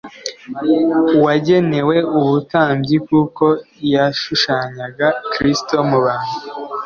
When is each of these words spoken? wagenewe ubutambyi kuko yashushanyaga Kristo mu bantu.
wagenewe 1.23 1.95
ubutambyi 2.19 2.97
kuko 3.07 3.45
yashushanyaga 3.93 5.07
Kristo 5.31 5.75
mu 5.89 5.99
bantu. 6.05 6.37